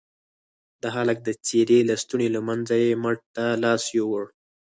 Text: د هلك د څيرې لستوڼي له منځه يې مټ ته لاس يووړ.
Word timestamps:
د 0.81 0.83
هلك 0.95 1.17
د 1.27 1.29
څيرې 1.45 1.79
لستوڼي 1.89 2.27
له 2.35 2.41
منځه 2.47 2.75
يې 2.83 2.91
مټ 3.03 3.19
ته 3.35 3.45
لاس 3.63 3.83
يووړ. 3.97 4.25